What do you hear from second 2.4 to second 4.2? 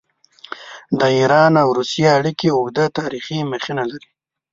اوږده تاریخي مخینه لري.